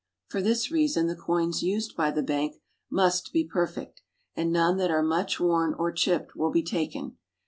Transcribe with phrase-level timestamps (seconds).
[0.29, 2.59] For this reason the coins used by the bank
[2.89, 4.01] must be perfect,
[4.35, 7.17] and none that are much worn or chipped will be taken.